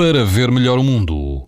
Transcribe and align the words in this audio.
para 0.00 0.24
ver 0.24 0.50
melhor 0.50 0.78
o 0.78 0.82
mundo. 0.82 1.46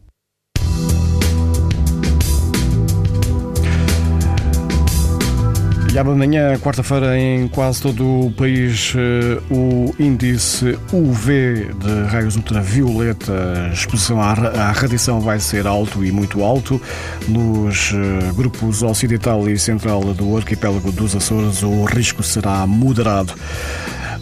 E 5.91 5.99
amanhã, 5.99 6.59
quarta-feira, 6.59 7.19
em 7.19 7.49
quase 7.49 7.81
todo 7.81 8.27
o 8.27 8.33
país, 8.33 8.93
eh, 8.95 9.41
o 9.51 9.95
índice 9.99 10.79
UV 10.93 11.71
de 11.79 12.11
raios 12.11 12.37
ultravioleta, 12.37 13.71
exposição 13.73 14.21
à 14.21 14.35
radiação, 14.73 15.19
vai 15.19 15.41
ser 15.41 15.67
alto 15.67 16.05
e 16.05 16.13
muito 16.13 16.45
alto. 16.45 16.79
Nos 17.27 17.95
eh, 17.95 18.33
grupos 18.35 18.83
ocidental 18.83 19.49
e 19.49 19.59
central 19.59 20.03
do 20.13 20.37
arquipélago 20.37 20.93
dos 20.93 21.17
Açores, 21.17 21.63
o 21.63 21.85
risco 21.85 22.23
será 22.23 22.67
moderado. 22.67 23.33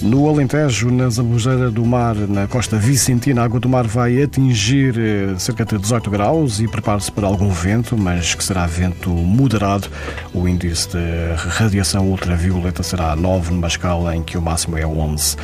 No 0.02 0.26
Alentejo, 0.28 0.90
na 0.90 1.10
Zambujeira 1.10 1.70
do 1.70 1.84
Mar, 1.84 2.14
na 2.14 2.46
costa 2.46 2.78
vicentina, 2.78 3.42
a 3.42 3.44
água 3.44 3.60
do 3.60 3.68
mar 3.68 3.86
vai 3.86 4.22
atingir 4.22 4.94
eh, 4.98 5.34
cerca 5.38 5.62
de 5.62 5.76
18 5.76 6.10
graus 6.10 6.58
e 6.58 6.66
prepare-se 6.66 7.12
para 7.12 7.26
algum 7.26 7.50
vento, 7.50 7.98
mas 7.98 8.34
que 8.34 8.42
será 8.42 8.66
vento 8.66 9.10
moderado. 9.10 9.88
O 10.32 10.48
índice 10.48 10.88
de 10.88 11.34
radiação 11.36 12.08
ultravioleta 12.08 12.82
será 12.82 13.14
9, 13.14 13.52
numa 13.52 13.68
escala 13.68 14.16
em 14.16 14.22
que 14.22 14.38
o 14.38 14.42
máximo 14.42 14.78
é 14.78 14.86
11 14.86 15.36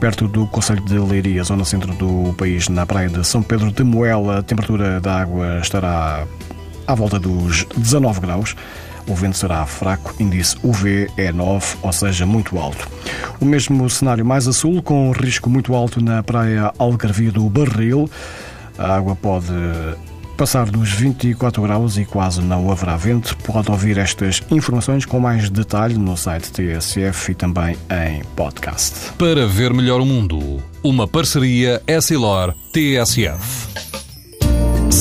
perto 0.00 0.28
do 0.28 0.46
Conselho 0.46 0.80
de 0.82 0.96
Leiria, 0.96 1.42
zona 1.42 1.64
centro 1.64 1.92
do 1.94 2.32
país, 2.34 2.68
na 2.68 2.86
praia 2.86 3.08
de 3.08 3.26
São 3.26 3.42
Pedro 3.42 3.72
de 3.72 3.82
Moela, 3.82 4.38
a 4.38 4.42
temperatura 4.42 5.00
da 5.00 5.20
água 5.20 5.58
estará 5.60 6.24
à 6.88 6.94
volta 6.94 7.20
dos 7.20 7.66
19 7.76 8.20
graus. 8.20 8.56
O 9.06 9.14
vento 9.14 9.36
será 9.36 9.64
fraco, 9.64 10.14
índice 10.18 10.56
UV 10.62 11.08
é 11.16 11.30
9, 11.30 11.76
ou 11.82 11.92
seja, 11.92 12.26
muito 12.26 12.58
alto. 12.58 12.88
O 13.40 13.44
mesmo 13.44 13.88
cenário 13.88 14.24
mais 14.24 14.48
a 14.48 14.52
sul, 14.52 14.82
com 14.82 15.12
risco 15.12 15.48
muito 15.48 15.74
alto 15.74 16.02
na 16.02 16.22
praia 16.22 16.72
Algarvia 16.78 17.30
do 17.30 17.48
Barril. 17.48 18.10
A 18.76 18.96
água 18.96 19.16
pode 19.16 19.52
passar 20.36 20.70
dos 20.70 20.92
24 20.92 21.62
graus 21.62 21.96
e 21.96 22.04
quase 22.04 22.40
não 22.40 22.70
haverá 22.70 22.96
vento. 22.96 23.36
Pode 23.38 23.70
ouvir 23.70 23.98
estas 23.98 24.42
informações 24.50 25.04
com 25.04 25.18
mais 25.18 25.50
detalhe 25.50 25.98
no 25.98 26.16
site 26.16 26.52
TSF 26.52 27.32
e 27.32 27.34
também 27.34 27.76
em 27.90 28.22
podcast. 28.36 29.12
Para 29.18 29.46
ver 29.46 29.72
melhor 29.72 30.00
o 30.00 30.06
mundo, 30.06 30.62
uma 30.82 31.08
parceria 31.08 31.82
Essilor-TSF. 31.86 33.87